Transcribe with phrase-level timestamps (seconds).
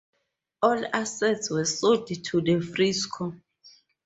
[0.63, 3.35] All assets were sold to the Frisco.